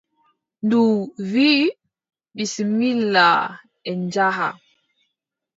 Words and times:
Ndu 0.65 0.81
wiʼi: 1.31 1.67
bisimilla 2.35 3.27
en 3.89 3.97
njaha. 4.05 4.49